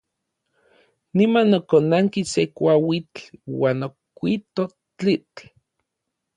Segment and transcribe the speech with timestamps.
[1.15, 3.19] Niman okonanki se kuauitl
[3.59, 4.63] uan okuito
[4.97, 5.43] tlitl.